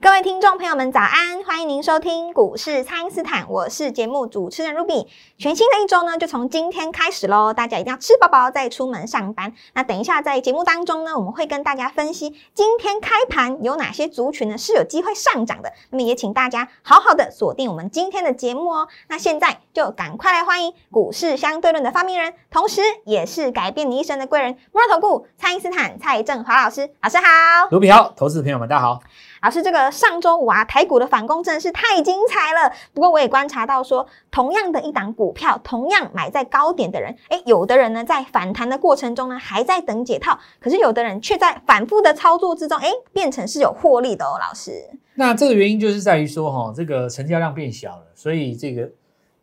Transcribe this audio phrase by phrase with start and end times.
[0.00, 1.42] 各位听众朋友们，早安！
[1.42, 5.08] 欢迎您收听股市蔡因斯坦，我是节目主持人 Ruby。
[5.36, 9.52] 全新的一周呢，就从今天开始喽，大家一定要吃饱饱再出门上班。
[9.74, 15.72] 那等一下在节目当中呢，我们会跟大家分析今天开盘有哪些族群呢是有机会上涨的。
[15.90, 18.86] 那么也请大家好好的锁定我们今天的节目哦。
[19.08, 26.88] 那现在就赶快来欢迎股市相对论的发明人，同时也是改变你一生的贵人——摩尔投顾蔡因斯坦蔡振华老师。
[27.02, 27.24] 老师好，
[27.72, 29.00] 卢比好，投资朋友们大家好。
[29.40, 32.72] 老师，这个上周五啊，台股的反攻真的是太精彩了。
[32.92, 44.36] 不过我也观察到说，同样的一档股票，同样买在高点的人，诶，有的人呢在反弹的过程中呢，还在等解套；可是有的人却在反复的操作之中，诶，变成是有获利的哦。
[44.40, 48.90] 老师，那这个原因就是在于说，哈，这个成交量变小了，所以这个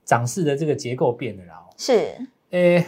[0.03, 1.63] 涨势的这个结构变了啦。
[1.77, 2.13] 是，
[2.51, 2.85] 诶，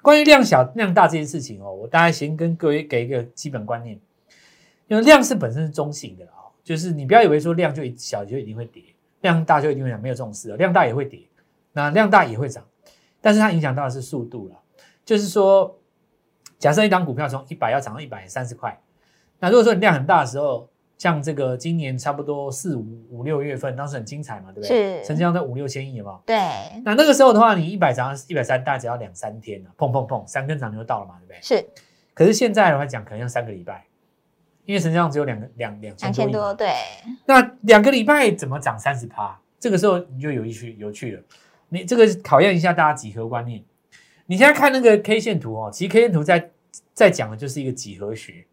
[0.00, 3.98] 关于量小量大这件事情哦，我大概先跟各位给一个基本观念，
[4.86, 6.24] 因为量是本身是中性的。
[6.66, 8.82] 就是你不要以为说量就小就一定会跌，
[9.20, 11.20] 量大就一定会涨，没有这种事量大也会跌，
[11.72, 12.64] 那量大也会涨，
[13.20, 14.56] 但是它影响到的是速度了。
[15.04, 15.78] 就是说，
[16.58, 18.76] 假设一张股票从一百要涨到一百三十块，
[19.38, 24.98] 那如果说你量很大的时候，像这个今年差不多四五五六月份，当时很精彩嘛，对不对？
[24.98, 25.06] 是。
[25.06, 26.18] 成交量在五六千亿嘛。
[26.26, 26.36] 对。
[26.84, 31.38] 那那个时候的话，你一百涨到一百三，大概只要两三天了，砰砰砰，三根涨停就到了嘛，对不对？
[31.40, 31.64] 是。
[32.14, 33.84] 可是现在的话讲，可能要三个礼拜。
[34.66, 36.68] 因为成交量只有两个两两千多多，对。
[37.24, 39.40] 那两个礼拜怎么涨三十趴？
[39.58, 41.22] 这个时候你就有趣有趣了。
[41.68, 43.64] 你这个考验一下大家几何观念。
[44.26, 46.50] 你现在看那个 K 线图哦，其实 K 线图在
[46.92, 48.44] 在讲的就是一个几何学，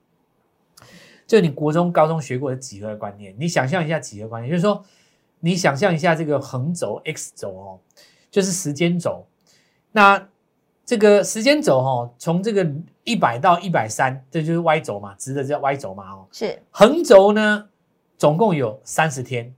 [1.26, 3.36] 就你国中高中学过的几何观念。
[3.38, 4.86] 你想象一下几何观念，就是说
[5.40, 7.80] 你想象一下这个横轴 X 轴哦，
[8.30, 9.26] 就是时间轴。
[9.92, 10.30] 那
[10.86, 12.68] 这个时间轴哈，从这个。
[13.06, 16.58] 一百到一百三，这就是 Y 轴嘛，直的叫 Y 轴嘛，哦，是。
[16.72, 17.68] 横轴呢，
[18.18, 19.54] 总共有三十天，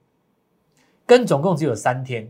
[1.06, 2.28] 跟总共只有三天，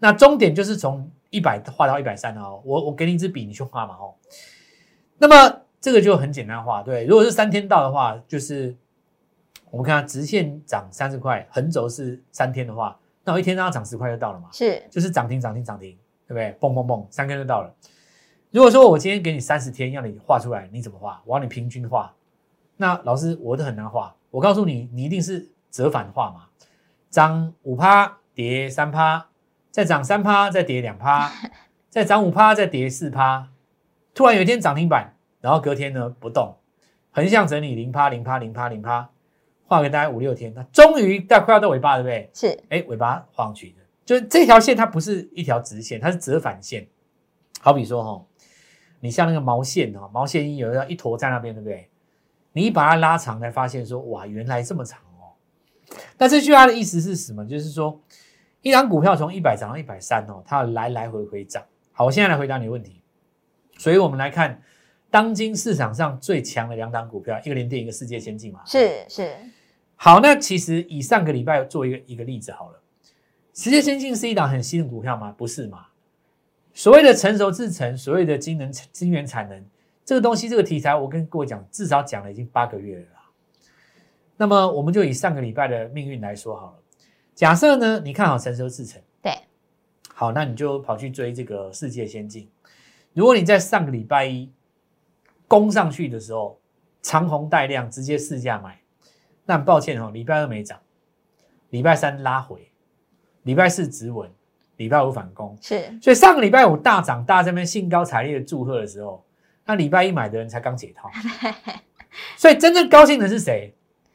[0.00, 4.14] 那终点就是从一百画到一百三哦，我我给你一支笔，你去画嘛，哦，
[5.18, 8.74] 那么这个就很简单画，对，如果是三天到的话，就是
[9.70, 15.96] 我们看直线涨三十块，横轴是三天的话，那我一天让它涨十块就到了嘛，是，就是涨停涨停涨停，
[16.26, 16.50] 对不对？
[16.58, 17.72] 蹦蹦蹦，三天就到了。
[18.56, 21.20] 如果说我今天给你三十天，要你画出来，你怎么画？
[21.26, 22.10] 我要你平均画。
[22.78, 24.16] 那老师，我都很难画。
[24.30, 26.46] 我告诉你，你一定是折返画嘛，
[27.10, 29.28] 涨五趴跌三趴，
[29.70, 31.30] 再涨三趴再跌两趴，
[31.90, 33.46] 再涨五趴再跌四趴，
[34.14, 36.56] 突然有一天涨停板，然后隔天呢不动，
[37.10, 39.06] 横向整理零趴零趴零趴零趴，
[39.66, 42.30] 画个大概五六天，它终于在快要到尾巴，对不对？
[42.32, 46.88] 是，哎，尾巴画上去的，就这条线它不是一条直线，它是折返线。
[47.60, 48.24] 好比说哈。
[49.00, 51.88] 你像那个毛线哦，毛线衣有一坨在那边，对不对？
[52.52, 55.36] 你一把它拉长，才发现说，哇，原来这么长哦。
[56.16, 57.46] 那这句话的意思是什么？
[57.46, 58.00] 就是说，
[58.62, 61.62] 一张股票从一百涨到一百三哦，它要来来回回涨。
[61.92, 63.02] 好，我现在来回答你的问题。
[63.76, 64.62] 所以我们来看
[65.10, 68.60] 当今市场上最强的两档股票，一个联电，一个世界先进嘛。
[68.64, 69.36] 是是。
[69.94, 72.82] 好，那其实以上个礼拜做一个一个例子好了。
[73.52, 75.32] 世界先进是一档很新的股票吗？
[75.32, 75.86] 不是嘛？
[76.76, 79.64] 所谓的成熟制程，所谓的晶能、晶圆产能，
[80.04, 83.06] 这个东西，这个题材，我跟各位讲，至少讲了已经八个月了。
[84.36, 86.78] 那么，我们就以上个礼拜的命运来说好了。
[87.34, 89.32] 假设呢，你看好成熟制程，对，
[90.12, 92.46] 好，那你就跑去追这个世界先进。
[93.14, 94.52] 如果你在上个礼拜一
[95.48, 96.60] 攻上去的时候，
[97.00, 98.78] 长虹带量，直接市价买，
[99.46, 100.78] 那很抱歉哦，礼拜二没涨，
[101.70, 102.70] 礼拜三拉回，
[103.44, 104.30] 礼拜四止稳。
[104.76, 109.24] 礼拜五反攻是，所以上个礼拜五大涨，大家这边兴高采烈的祝贺的时候，
[109.64, 111.10] 那礼拜一买的人才刚解套，
[112.36, 113.72] 所以真正高兴的是谁？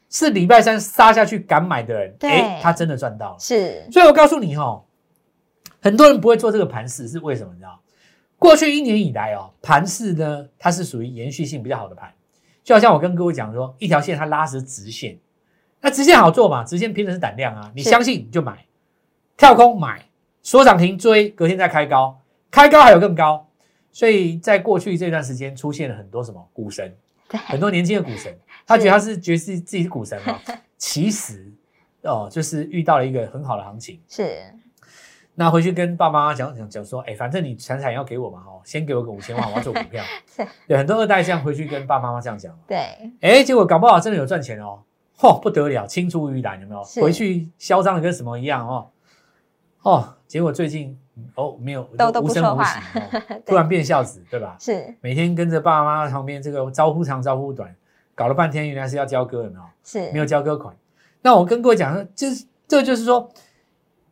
[0.09, 3.39] 是礼拜三杀下去敢买的人，哎，他真的赚到了。
[3.39, 4.83] 是，所以我告诉你哦，
[5.81, 7.53] 很多人不会做这个盘势，是为什么？
[7.53, 7.79] 你知道？
[8.37, 12.13] 过去一年以来哦，盘势呢，它是属于延续性比较好的盘，
[12.61, 15.17] 就好像我跟各位讲说，一条线它拉是直线，
[15.79, 16.63] 那直线好做嘛？
[16.65, 18.65] 直线拼的是胆量啊，你相信你就买，
[19.37, 20.05] 跳空买。
[20.51, 22.19] 说涨停追，隔天再开高，
[22.51, 23.47] 开高还有更高，
[23.89, 26.93] 所以在过去这段时间出现了很多什么股神，
[27.29, 28.37] 很多年轻的股神，
[28.67, 30.37] 他觉得他是觉得自己自己是股神嘛。
[30.77, 31.49] 其实
[32.01, 34.43] 哦，就是遇到了一个很好的行情，是。
[35.35, 40.03] 那回去跟爸爸妈妈讲讲讲说，哎，反正你财产要给我嘛，哦，先给我个五千万，我要做股票。
[40.35, 42.77] 是 对，很多二代这样回去跟爸爸妈妈这样讲，对，
[43.21, 44.83] 哎，结果搞不好真的有赚钱哦，
[45.17, 46.83] 嚯，不得了，青出于蓝，有没有？
[47.01, 48.89] 回去嚣张的跟什么一样哦，
[49.83, 50.97] 哦，结果最近
[51.35, 52.63] 哦没有都都不无声无说话
[53.45, 54.55] 突然变孝子，对吧？
[54.61, 57.75] 是每天跟着爸爸妈妈旁边这个招呼长招呼短，
[58.15, 59.63] 搞了半天原来是要交割，有没有？
[59.83, 60.73] 是没有交割款。
[61.21, 63.29] 那我跟各位讲说，就是这就是说，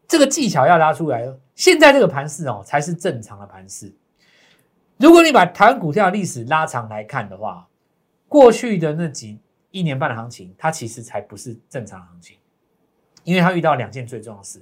[0.09, 1.25] 这个技巧要拉出来。
[1.55, 3.89] 现在这个盘势哦，才是正常的盘势。
[4.97, 7.65] 如果你把台湾股票的历史拉长来看的话，
[8.27, 9.39] 过去的那几
[9.71, 12.35] 一年半的行情，它其实才不是正常行情，
[13.23, 14.61] 因为它遇到两件最重要的事，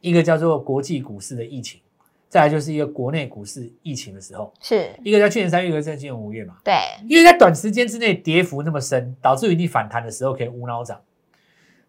[0.00, 1.80] 一个叫做国际股市的疫情，
[2.28, 6.56] 再来就是一个国内股市疫情的时候，是，一个在去年三月，一个在今年五月嘛。
[6.64, 6.74] 对，
[7.08, 11.00] 因为在短时间之内跌幅那么深，导致于你反弹的时候可以无脑涨。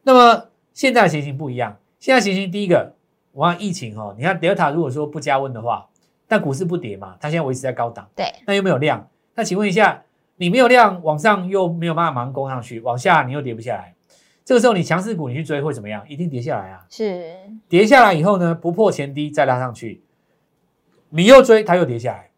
[0.03, 2.93] 那么现在的情形不一样，现在情形第一个，
[3.33, 5.87] 我看疫情哦，你看 Delta 如果说不加温的话，
[6.27, 10.03] 但股市不跌嘛，它现在维持在高档，对，那又没有量，那请问一下，
[10.37, 13.93] 你没有量往上又没有办法马上攻上去，往下你又跌不下来，
[14.47, 16.07] 这个时候你强势股你去追会怎么样？
[16.07, 16.85] 一定跌下来啊！
[16.89, 17.35] 是，
[17.67, 20.01] 跌下来以后呢，不破前低再拉上去，
[21.09, 22.29] 你又追它又跌下来，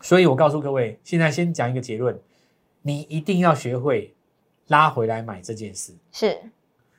[0.00, 2.16] 所以我告诉各位，现在先讲一个结论，
[2.82, 4.14] 你一定要学会
[4.68, 5.92] 拉回来买这件事。
[6.12, 6.38] 是，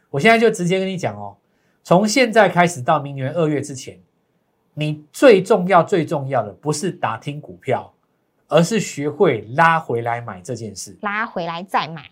[0.09, 1.38] 我现在就直接跟你讲哦，
[1.81, 3.97] 从现在开始到明年二月之前，
[4.73, 7.89] 你最重要最重要的不是打听股票，
[8.47, 10.95] 而是学会拉回来买这件事。
[11.01, 12.03] 拉回来再买，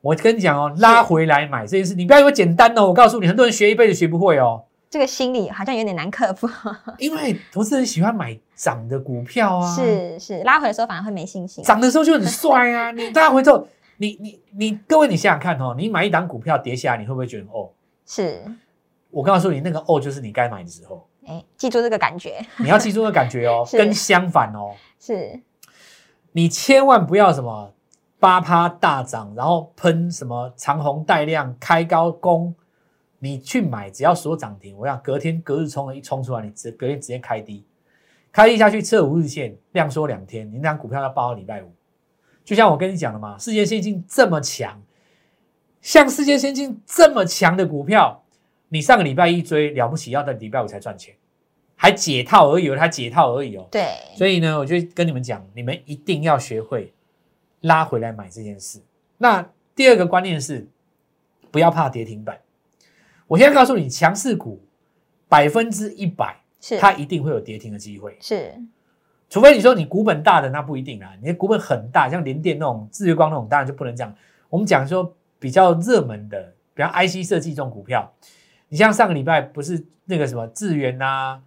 [0.00, 4.64] 我跟你讲哦，拉回来买这件事，你不要以为简单哦，我告诉你，很多人学一辈子学不会哦。
[4.88, 6.46] 这个心理好像有点难克服。
[6.98, 11.64] 因为投资人喜欢买涨的股票啊，是是，拉回的时候反而会没信心。
[11.64, 12.90] 涨的时候就很帅啊。
[12.90, 17.70] 你拉回之后，你你你，各位你想想看哦，你买一档股票跌下来，你会不会觉得哦？
[18.04, 18.42] 是，
[19.10, 22.44] 我告诉你，那个哦就是你该买的时候，哎，记住这个感觉。
[22.58, 23.66] 你要记住那个感觉哦。
[23.72, 25.40] 跟相反哦，是，
[26.32, 27.72] 你千万不要什么
[28.18, 32.54] 八趴大涨，然后喷什么长虹带量开高攻，
[33.18, 37.64] 你去买，只要所有涨停，我想隔天隔日冲了一冲出来，你直隔天直接开低，
[38.32, 41.72] 开低下去测五日线，量缩两天，你那张股票要报到礼拜五。
[42.44, 44.82] 就像我跟你讲的嘛，世界先进这么强，
[45.80, 48.24] 像世界先进这么强的股票，
[48.68, 51.14] 你上个礼拜一追了不起，要等礼拜五才赚钱，
[51.82, 53.66] 还解套而已哦，它解套而已哦。
[53.68, 56.94] 对，所以呢，我就跟你们讲，你们一定要学会
[57.62, 58.80] 拉回来买这件事。
[59.18, 59.44] 那
[59.74, 60.68] 第二个观念是，
[61.50, 62.38] 不要怕跌停板。
[63.26, 64.62] 我现在告诉你，强势股
[65.28, 68.16] 百分之一百，是，它一定会有跌停的机会。
[68.20, 68.54] 是，
[69.28, 71.12] 除非你说你股本大的，那不一定啦。
[71.20, 74.14] 你的股本很大，像联电那种、日月光那种，当然就不能讲。
[74.48, 78.08] 我们讲说比较热门的，比方 IC 设计这种股票，
[78.68, 81.42] 你像上个礼拜不是那个什么智源啊，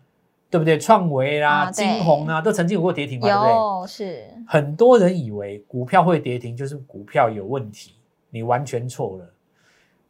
[0.50, 0.78] 对不对？
[0.78, 3.88] 创维啦、啊金红啊，都曾经有过跌停嘛，对不对？
[3.88, 7.96] 是，很多人以为股票会跌停就是股票有问题，
[8.30, 9.30] 你完全错了。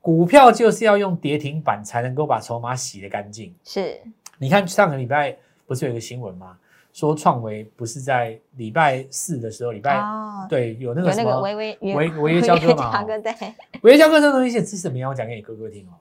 [0.01, 3.53] 股票就是要用跌停板才能够把筹码洗得干净。
[3.63, 3.99] 是，
[4.37, 5.35] 你看上个礼拜
[5.65, 6.57] 不是有一个新闻吗？
[6.93, 13.03] 说创维不是在礼拜四的时候，礼拜、哦，对有那个个什么微微违违约交割嘛
[13.81, 15.09] 违约交割这东西是什么样？
[15.09, 15.91] 我讲给你哥哥听哦。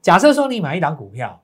[0.00, 1.40] 假设说你买一档股票，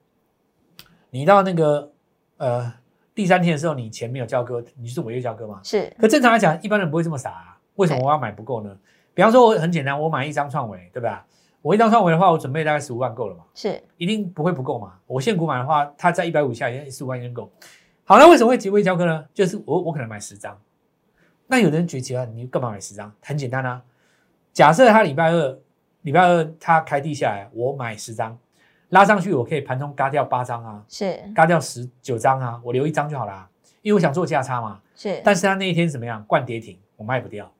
[1.09, 1.89] 你到那个
[2.37, 2.73] 呃
[3.13, 5.59] 第三天的时候，你钱没有交割，你是违约交割嘛？
[5.63, 7.57] 是，可正常来讲，一般人不会这么傻、啊。
[7.75, 8.77] 为什么我要买不够呢？
[9.13, 11.25] 比方说，我很简单，我买一张创维，对吧？
[11.63, 14.93] 我一张创维的话，我准备大概十五万够了嘛，是，一定不会不够嘛。
[15.07, 17.51] 我现股买的话，它在一百五以下，也十五万应该够。
[18.05, 19.25] 好，那为什么会结尾交割呢？
[19.33, 20.57] 就是我我可能买十张，
[21.47, 23.11] 那有的人觉得你干嘛买十张？
[23.21, 23.81] 很简单啊，
[24.53, 25.59] 假设他礼拜二
[26.03, 28.37] 礼拜二他开地下来，我买十张，
[28.89, 33.49] 拉上去我可以盘中嘎掉八张啊，是，嘎掉十九张啊，我留一张就好啦，
[33.81, 34.79] 因为我想做价差嘛。
[34.95, 36.23] 是，但是他那一天怎么样？
[36.27, 37.51] 灌跌停，我卖不掉，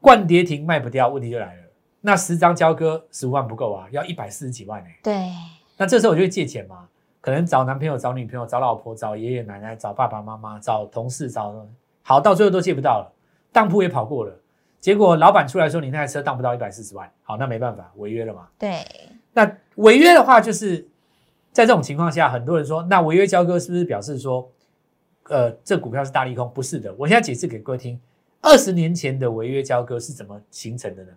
[0.00, 1.62] 灌跌停卖不掉，问题就来了。
[2.00, 5.30] 那十张交割十五万不够啊，要一百四十几万哎、对，
[5.76, 6.88] 那这时候我就会借钱嘛，
[7.20, 11.54] 可能找男朋友、找女朋友、找老婆、找爷爷奶奶、找爸爸妈妈、找同事、找
[12.02, 13.12] 好，到最后都借不到了，
[13.52, 14.34] 当铺也跑过了，
[14.80, 18.48] 结果老板出来说你那台车当不到一百四十万，好，那没办法，违约了嘛。
[18.58, 18.80] 对，
[19.32, 19.44] 那
[19.80, 20.86] 违约的话，就是
[21.52, 24.50] 在这种情况下，很多人说，那违约交割是不是表示说，
[25.24, 26.50] 呃，这股票是大利空？
[26.54, 28.00] 不是的，我现在解释给各位听，
[28.40, 31.10] 二十年前的违约交割是怎么形成的呢？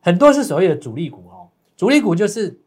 [0.00, 2.58] 很多是所谓的主力股哦，主力股就是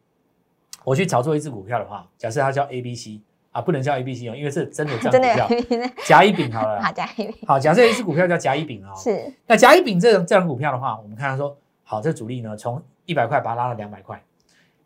[0.84, 5.50] 我去炒作一只股票的话，假设它叫 A、B、C 啊，不能叫 A、B、C 哦，因为是真的这样 票，
[6.08, 14.22] 甲乙丙好了好啦，加一笔，好，假设一只股票叫甲乙丙啊、哦，是，那甲乙丙这种这种股票的话，我们看它说，好，这主力呢从一百块把它拉到两百块，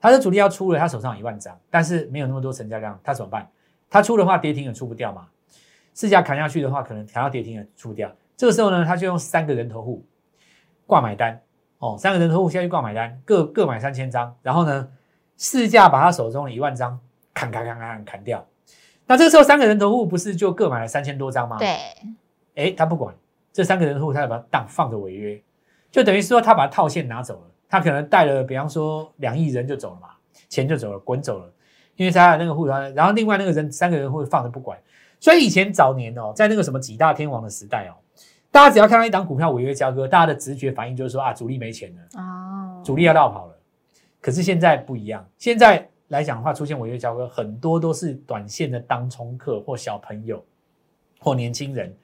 [0.05, 3.50] 他的主力要出了，他手上一万张，但是没有那么多成交量，他怎么办？
[3.89, 5.27] 他出的话，跌停也出不掉嘛。
[5.95, 8.13] 市价砍下去的话，可能调到跌停也出不掉。
[8.38, 10.05] 这个时候呢，他就用三个人头户
[10.85, 11.41] 挂买单
[11.79, 14.88] 哦，三个人头户下去挂买单，各各买三千张，然后呢，
[15.38, 17.00] 市价把他手中的一万张
[17.33, 18.45] 砍砍砍砍砍掉。
[19.07, 21.57] 那这个时候三个人头户不是就各买了三千多张吗？
[21.57, 21.77] 对，
[22.55, 23.15] 哎，他不管
[23.51, 25.41] 这三个人头户，他要把它当放着违约，
[25.89, 27.47] 就等于说他把套现拿走了。
[27.67, 30.10] 他可能带了，比方说两亿人就走了嘛，
[30.50, 31.51] 钱就走了，滚走了，
[31.95, 34.77] 因为他的那个户头，然后另外那个人三个人会放着不管。
[35.19, 37.95] 所以以前早年哦，在那个什么几大天王的时代哦，
[38.51, 43.57] 大家只要看到一档股票违约交割，大家的直觉反应就是说啊，主力没钱了，哦，主力要绕跑了。
[44.22, 50.43] 可是现在不一样，现在来讲的话，出现违约交割，很多都是短线的当冲客或小朋友
[51.19, 51.95] 或年轻人，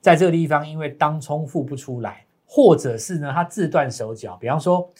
[0.00, 4.90] 在这个地方因为当冲付不出来，或者是呢他自断手脚，比方说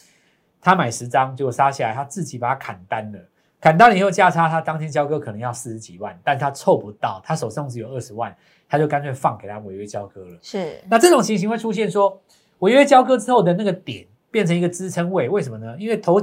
[0.60, 3.18] 他买十张结果杀下来，他自己把它砍单了。
[3.60, 8.32] 砍单了以后价差，他当天交割可能要四十几万，但他凑不到，他手上只有二十万，
[8.68, 10.38] 他就干脆放给他违约交割了。
[10.40, 12.22] 是，那这种情形会出现说，
[12.60, 15.74] 违约交割之后的那个点变成一个支撑位，为什么呢？
[15.76, 16.20] 因为投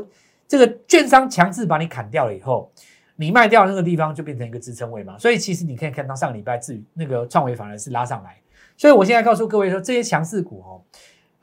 [0.48, 2.72] 这个券商强制把你砍掉了以后，
[3.18, 5.18] 你卖掉那个地方就变成一个支撑位嘛。
[5.18, 8.38] 所以其实你可以看到上个礼拜至于那个创维反而是拉上来，
[8.78, 10.82] 所以我现在告诉各位说，这些强势股哦，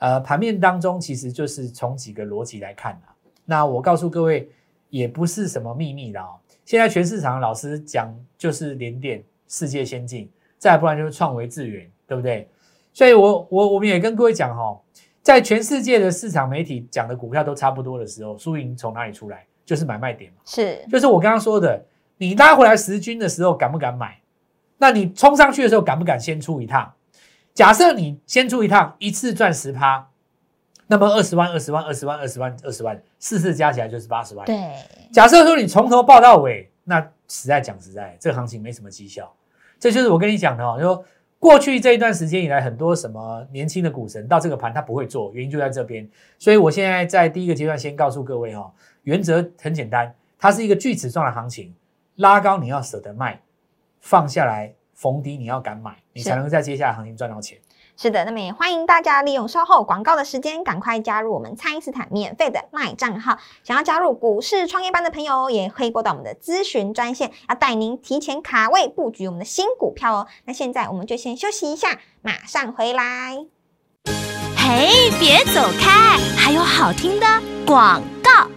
[0.02, 3.14] 呃，盘面当中其实就是从几个逻辑来看啊。
[3.44, 4.50] 那我告诉各位。
[4.92, 6.36] 也不是什么秘密的哦。
[6.66, 12.46] 现在全市场老师讲就是联电世界先进，再不然就是创维智源，对不对？
[12.92, 14.78] 所以我我我们也跟各位讲哈，
[15.22, 19.46] 在全世界的市场媒体讲的股票都差不多的时候，输赢从哪里出来？
[19.64, 20.42] 就是买卖点嘛。
[20.44, 21.82] 是，就是我刚刚说的，
[22.18, 24.18] 你拉回来十均的时候敢不敢买？
[24.76, 26.92] 那你冲上去的时候敢不敢先出一趟？
[27.54, 30.08] 假设你先出一趟，一次赚十趴。
[30.88, 34.44] 那么二十万、二十万、二十万、二十万、二十万，四次加起来就是八十万。
[34.44, 34.74] 对，
[35.10, 39.32] 假设说你从头报到尾，那实在讲实在，这个行情没什么绩效。
[39.78, 41.04] 这就是我跟你讲的哦，就说
[41.38, 46.06] 过去这一段时间以来，很多什么年轻的股神到这个盘他不会做，原因就在这边。
[46.38, 48.70] 所以我现在在第一个阶段先告诉各位哈，
[49.04, 51.74] 原则很简单，它是一个锯齿状的行情，
[52.16, 53.40] 拉高你要舍得卖，
[54.02, 57.58] 放下来逢低你要敢买，你才能在接下来行情赚到钱。
[57.96, 63.36] 是的，那么也欢迎大家利用稍后广告的时间，赶快加入我们蔡因斯坦免费的卖账号。
[63.64, 70.28] 想要加入股市创业班的朋友，也可以拨打我们的咨询专线，要带您提前卡位布局我们的新股票哦。
[70.44, 73.44] 那现在我们就先休息一下，马上回来。
[74.56, 77.26] 嘿，别走开，还有好听的
[77.66, 78.48] 广告。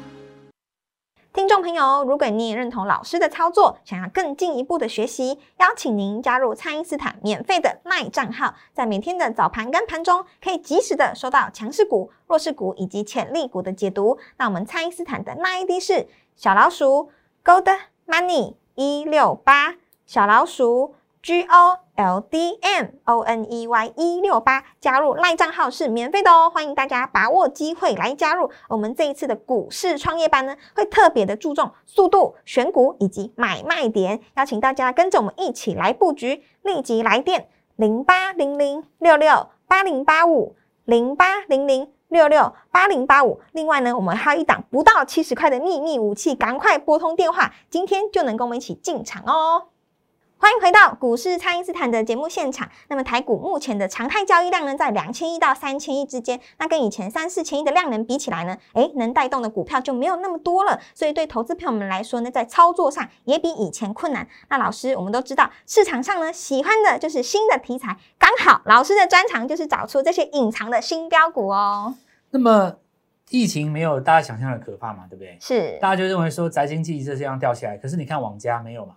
[1.36, 14.18] 听众朋友，如果你也认同老师的操作，想要更进一步的学习，邀请您加入蔡因斯坦免费的卖账号，在每天的早盘跟盘中，可以及时的收到强势股、弱势股以及潜力股的解读。
[14.38, 17.12] 那我们蔡因斯坦的卖 ID 是小老鼠
[17.44, 17.68] Gold
[18.08, 19.76] Money 一六八，
[20.06, 20.96] 小老鼠
[21.26, 21.80] G O。
[21.96, 28.52] L D M O N E Y 一六八加入赖账号是免费的哦，欢迎大家把握机会来加入。
[28.68, 36.44] 我们这一次的股市创业班呢，会特别的注重速度、选股以及买卖点，邀请大家跟着我们一起来布局。
[36.62, 43.40] 立即来电零八零零六六八零八五零八零零六六八零八五。
[43.54, 49.70] 另外呢，我们还有一档不到七十块的秘密武器，赶快拨通电话，今天就能跟我们一起进场哦。
[50.38, 52.70] 欢迎回到股市，蔡因斯坦的节目现场。
[52.90, 56.40] 那么台股目前的常态交易量呢，在两千亿到三千亿之间。
[56.60, 60.80] 那跟以前三四千亿的量能比起来呢，诶，能带动的股票就没有那么多了。
[60.94, 64.28] 所以对投资朋友们来说呢，在操作上也比以前困难。
[64.50, 67.98] 那老师，我们都知道市场上呢，喜欢的就是新的题材。
[68.20, 71.96] 刚好老师的专长就是找出这些隐藏的新标股哦。
[72.32, 72.76] 那么
[73.30, 75.38] 疫情没有大家想象的可怕嘛，对不对？
[75.40, 78.96] 是，大家就认为说宅经济这样掉下来，可是你看网家没有嘛？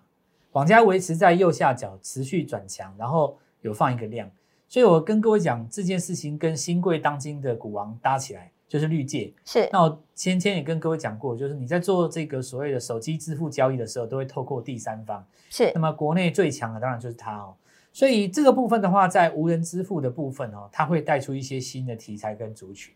[0.58, 4.28] 网家维持在右下角持续转强，然后有放一个量，
[4.68, 9.32] 所以我跟各位讲这件事情跟新贵当今的股王搭起来就是绿界。
[9.44, 15.24] 是，那我先前也跟各位讲过，就是你在做这个所谓的手机支付交易的时候，都会透过第三方。
[15.48, 17.54] 是，那么国内最强的当然就是它哦。
[17.92, 22.92] 所以这个部分的话，在无人支付的部分哦，它会带出一些新的题材跟族群。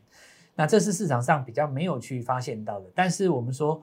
[0.57, 3.81] 那这是市场上比较没有去发现到的，但是我们说。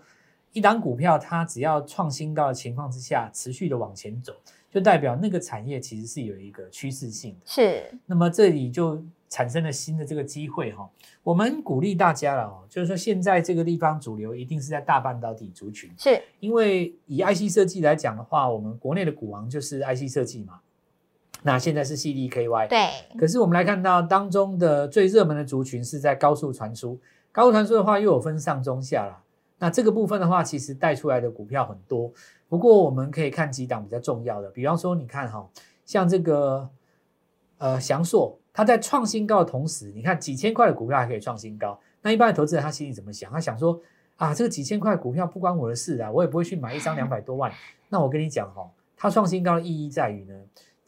[0.53, 4.33] 一档股票，它只要创新高的情况之下，持续的往前走，
[4.71, 7.39] 就代表那个产业其实是有一个趋势性的。
[7.45, 10.89] 是，那么这里就产生了新的这个机会哈。
[11.21, 20.59] 我们鼓励大家了哦，就是说现在这个地方主流一定是在大半导体族群，是因为以 IC 设计来讲的话，我们国内的股王就是 IC 设计嘛。
[21.43, 22.89] 那现在是 CDKY，对。
[23.17, 26.99] 可是我们来看到当中的最热门的族群是在高速传输，
[27.31, 29.23] 高速传输的话又有分上中下了。
[29.59, 32.11] 那这个部分的话，其实带出来的股票很多，
[32.47, 35.47] 不过我们可以看几档比较重要的，比方说你看哈、
[35.85, 36.69] 像这个
[37.57, 43.31] 呃翔硕，它在创新高的同时，你看几千块的股票还可以创新高，那一般的投资人他心里怎么想？
[43.31, 43.79] 他想说
[44.15, 47.51] 啊，这个几千块股票不关我的事啊，我也不会去买一张两百多万。
[47.89, 50.33] 那我跟你讲哈、它创新高的意义在于呢，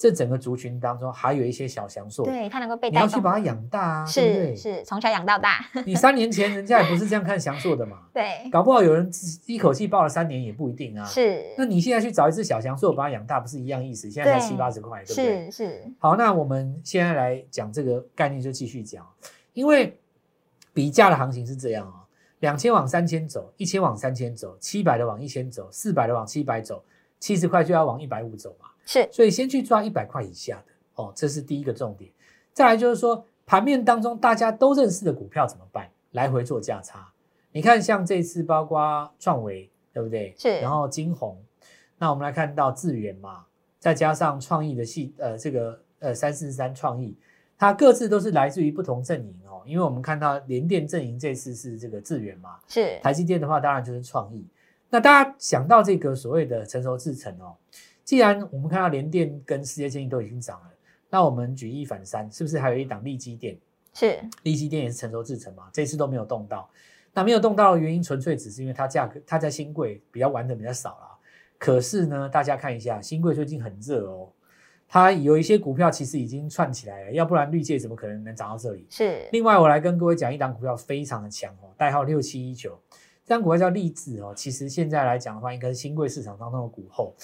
[0.01, 4.55] 这整个族群当中还有一些小翔硕，对，它能够被你要去把它养大啊，是对？
[4.55, 9.07] 是，从小养到大，你三年前 人家也不是这样看翔硕的嘛，对，搞不好有人
[9.45, 11.05] 一口气报了三年也不一定啊。
[11.05, 14.09] 是，那你现在去找一只小翔硕把它养大，不是一样意思？
[14.09, 15.51] 现在才七八十块，对不对？
[15.51, 19.07] 是是，好，那我们现在来讲这个概念，就继续讲，
[19.53, 19.95] 因为
[20.73, 22.01] 比价的行情是这样啊、
[22.39, 26.83] 两千往三千走，一千往三千走，七百的往一千走，四百的往七百走，
[27.19, 28.69] 七十块就要往一百五走嘛。
[28.85, 32.11] 是所以先去抓一百块以下的哦，这是第一个重点。
[32.53, 35.89] 再来就是说，盘面当中大家都认识的股票怎么办？
[36.11, 37.11] 来回做价差。
[37.53, 40.33] 你看，像这次包括创维，对不对？
[40.37, 41.41] 是然后金红，
[41.97, 43.45] 那我们来看到智源嘛，
[43.79, 47.17] 再加上创意的系呃这个呃三四三创意，
[47.57, 49.61] 它各自都是来自于不同阵营哦。
[49.65, 54.45] 因为我们看到联电阵营这次是这个智源嘛，是，台积电的话，当然就是创意。
[54.89, 57.55] 那大家想到这个所谓的成熟制程哦，
[58.11, 60.69] 既然我们看到联电跟世界建议都已经涨了，
[61.09, 63.57] 那我们举一反三，是不是还有一档利基电？
[63.93, 66.69] 是利基电也是成熟制程嘛，这次都没有动到。
[67.13, 71.17] 那没有动到的原因，纯粹只是因为它价格它在新贵比较玩的比较少啦。
[71.57, 74.27] 可是呢，大家看一下新贵最近很热哦，
[74.89, 78.85] 它有一些股票其实已经串起来了，要不然绿界怎么可能能涨到这里？
[78.89, 82.77] 是，另外，我来跟各位讲一档股票非常的强哦，代号六七一九，
[83.23, 84.33] 这张股票叫立志哦。
[84.35, 87.15] 其实现在来讲的话，应该是新贵市场当中的股后。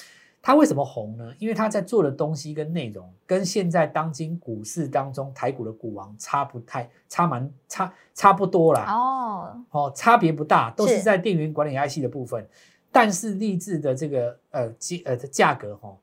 [0.48, 1.30] 它为什么红呢？
[1.40, 8.86] 因为它在做的东西跟内容，跟现在当今股市当中台股的股王差不太差蛮差差不多啦。
[8.90, 12.48] 哦，哦，差别不大，都是是在电源管理 IC 的部分。
[12.94, 15.94] 但是立志的这个呃价呃的价格哈、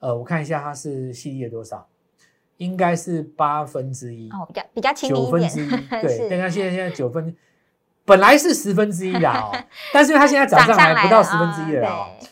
[0.00, 1.86] 呃，我看一下它是系列多少，
[2.56, 4.28] 应该是八分之一。
[4.30, 7.36] 哦，比较比较亲民一点，九分之一，对， 是但它现在现在九分，
[8.04, 9.52] 本来是十分之一的哦，
[9.94, 12.28] 但是它现在涨上来不到十分之一了哦，对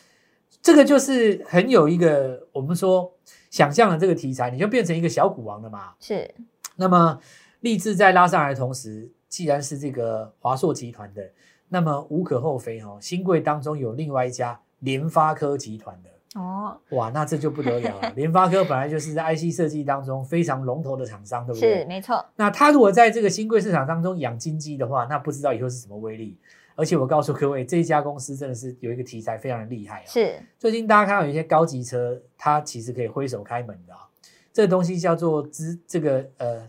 [0.62, 3.12] 这个就是很有一个我们说
[3.51, 5.92] 想象的这个题材，你就变成一个小股王了嘛。
[5.99, 6.33] 是
[6.77, 7.18] 那么
[7.61, 11.31] 立志在拉上来的同时，既然是这个华硕集团的，
[11.68, 16.11] 那么无可厚非哦，新贵当中有另外一家联发科集团的。
[16.40, 18.12] 哦，哇，那这就不得了了。
[18.14, 21.81] 联发科本来就是在 IC 设计当中非常龙头的厂商，对不对？
[21.81, 26.38] 是没错，那他如果在这个新贵市场当中养金鸡的话，那不知道以后是什么威力。
[26.81, 30.07] 而且我告诉各位，这一家公司真的是有一个题材非常的厉害啊。
[30.07, 34.09] 是最近大家看到有一些高级车，它其实可以挥手开门的啊。
[34.51, 36.69] 这个东西叫做知这个呃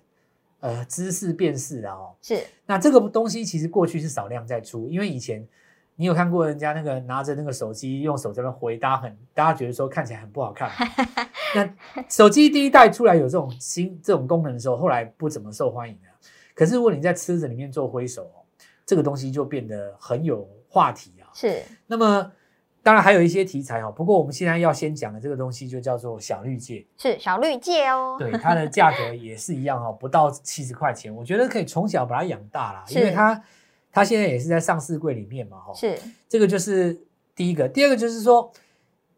[0.59, 2.13] 呃知识辨识的哦。
[2.21, 5.47] 是那这个东西其实过去是少量在出，因为以前
[5.95, 10.75] 你有看过人家那个拿着那个手机用手在那挥，大家很大家觉得说看起来很不好看嘛。
[11.55, 11.73] 那
[12.09, 16.11] 手机第一代出来有这种新这种功能的时候，后来不怎么受欢迎了。
[16.53, 18.40] 可是如果你在车子里面做挥手哦，
[18.91, 21.31] 这个东西就变得很有话题啊。
[21.33, 21.63] 是。
[21.87, 22.29] 那么
[22.83, 33.41] 当然还有一些题材哦，不过我们现在要先讲的这个东西就叫做小绿界，是小绿界哦，对它的价格也是一样哦， 不到七十块钱，我觉得可以从小把它养大啦，因为它
[33.93, 35.97] 它现在也是在上市柜里面嘛，哈，是。
[36.27, 36.99] 这个就是
[37.33, 38.51] 第一个，第二个就是说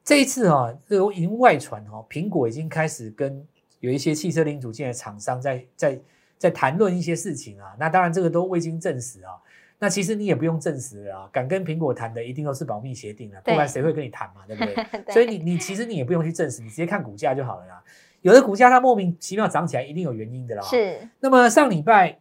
[0.03, 3.43] 这一次哈、这个已经外传哈、苹果已经开始跟
[3.79, 5.99] 有一些汽车零组件的厂商在在
[6.37, 9.31] 在谈论一些事情啊，那当然这个都未经证实啊。
[9.83, 14.73] 那其实你也不用证实啊，敢跟苹果谈的一定都是保密协定了，不然谁会跟你谈嘛，对不对？
[15.03, 17.83] 对所以你你其实你也不用去证实，你直接看股价就好了啦。
[18.21, 20.63] 有的股价它莫名其妙涨起来，一定有原因的啦。。
[20.63, 22.17] 是那么上礼拜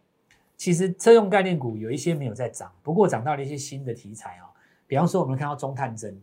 [0.57, 4.51] 其实车用概念股有一些没有在涨，不过涨到了一些新的题材啊、
[4.85, 6.21] 比方说我们看到中探针，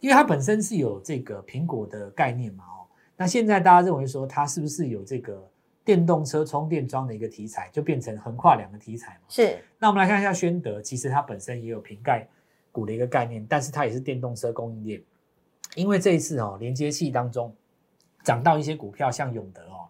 [0.00, 2.84] 因为它本身是有这个苹果的概念嘛哦，
[3.16, 5.42] 那现在大家认为说它是不是有这个
[5.84, 9.20] 电动车充电桩的一个题材，就变成横跨两个题材嘛？
[9.28, 12.26] 是那我们来看一下宣德，其实它本身也有瓶盖
[12.72, 15.02] 股的一个概念，但是它也是电动车供应链。
[15.74, 17.54] 因为这一次哦，连接器当中
[18.22, 19.88] 涨到一些股票，像永德哦，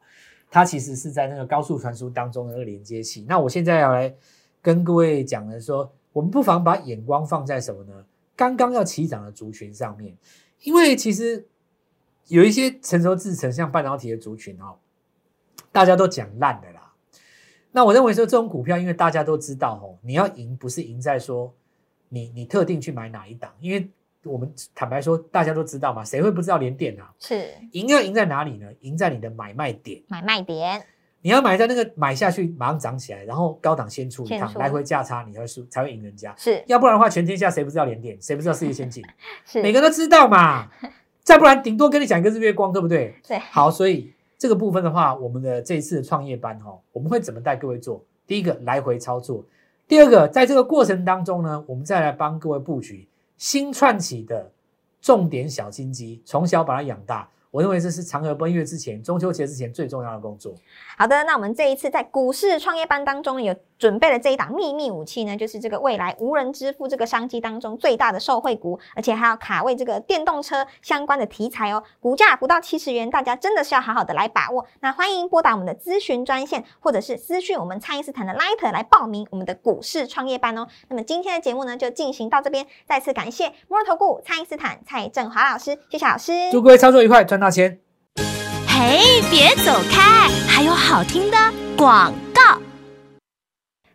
[0.50, 3.24] 它其实是在那个高速传输当中的那个连接器。
[3.28, 4.12] 那我现在要来
[4.60, 8.04] 跟各位讲的说，我们不妨把眼光放在什么呢？
[8.34, 10.16] 刚刚要起涨的族群上面，
[10.62, 11.46] 因为其实
[12.26, 14.74] 有一些成熟制成，像半导体的族群哦，
[15.74, 16.92] 大家都讲烂的啦。
[17.72, 21.52] 那我认为说这种股票，因为大家都知道哦，你要赢不是赢在说
[22.08, 23.90] 你你特定去买哪一档，因为
[24.22, 27.12] 我们坦白说大家都知道嘛，谁会不知道连电啊？
[27.18, 28.68] 是赢要赢在哪里呢？
[28.82, 30.00] 赢在你的买卖点。
[30.06, 30.80] 买卖点
[31.22, 36.32] 你要买在那个买下去马上涨起来，然后高档先出一趟，来回价差，你才会输，才会赢人家。
[36.38, 39.02] 是要不然的话，全天下谁不知道连电，谁不知道世界先进？
[39.44, 40.70] 是，每个人都知道嘛。
[41.24, 43.16] 再不然，顶多跟你讲一个日月光，对不对？
[43.26, 44.12] 对好，所以
[44.44, 48.04] 这个部分的话，我们的这一次的创业班哈、哦，我们会怎么带各位做？
[48.26, 49.42] 第一个来回操作，
[49.88, 54.52] 第二个在这个过程当中呢，我们再来帮各位布局新串起的
[55.00, 57.26] 重点小金鸡，从小把它养大。
[57.50, 60.52] 我认为这是嫦娥奔月之前、中秋节之前最重要的工作。
[60.98, 63.54] 好的，那我们这一次在股市创业班当中有
[63.84, 74.64] 准备了这一档秘密武器呢，就是这个未来无人支付这个商机当中最大的受惠股，而且还要卡位这个电动车相关的题材哦，股价不到七十元，大家真的是要好好的来把握。
[74.80, 80.66] 那欢迎拨打我们的咨询专线，或者是私讯我们蔡因斯坦的 Light 来报名我们的股市创业班哦。
[80.88, 86.32] 那么今天的节目呢就进行到这边，再次感谢摩尔投顾蔡因斯坦蔡振华老师，谢谢老师。
[86.50, 87.78] 祝各位操作愉快，赚大钱！
[88.66, 91.36] 嘿，别走开，还有好听的
[91.76, 92.53] 广告。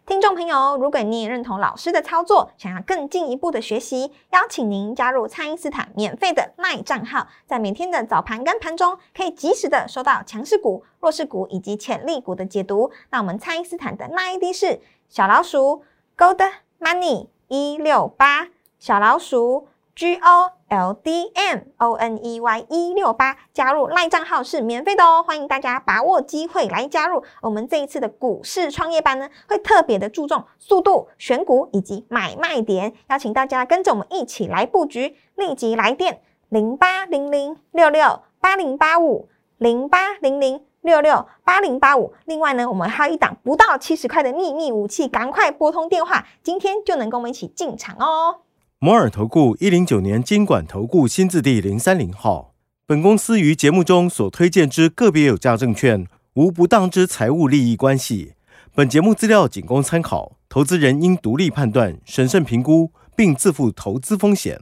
[0.10, 12.90] 听众朋友，如果你也认同老师的操作，想要更进一步的学习，邀请您加入蔡因斯坦免费的 LINE 账号，在每天的早盘跟盘中，可以及时的收到强势股、弱势股以及潜力股的解读。
[13.12, 15.84] 那我们蔡因斯坦的 LINE ID 是小老鼠
[16.18, 16.42] Gold
[16.80, 18.48] Money 一六八，
[18.80, 27.24] 小老鼠 G O L D M O N E Y 一六八，加入赖账号是免费的哦，欢迎大家把握机会来加入。
[27.42, 39.28] 我们这一次的股市创业班呢，会特别的注重速度、选股以及买卖点，邀请大家跟着我们一起来布局，立即来电零八零零六六八零八五
[39.58, 40.64] 零八零零。
[40.82, 42.14] 六六八零八五。
[42.24, 48.38] 另外呢，我们还有一档不到七十块的秘密武器，赶快拨通电话，今天就能跟我们一起进场哦。
[48.82, 52.54] 摩尔投顾一零九年经管投顾新字第零三零号。
[52.88, 58.36] 本公司于节目中所推荐之个别有价证券，无不当之财务利益关系。
[58.74, 64.62] 本节目资料仅供参考，投资人应独立判断、审慎评估，并自负投资风险。